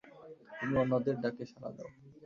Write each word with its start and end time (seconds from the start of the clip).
তুমি 0.57 0.73
অন্যদের 0.81 1.15
ডাকে 1.23 1.43
সাড়া 1.51 1.69
দাও। 1.75 1.89